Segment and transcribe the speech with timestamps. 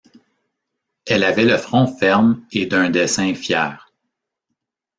[1.05, 3.93] Elle avait le front ferme et d’un dessin fier.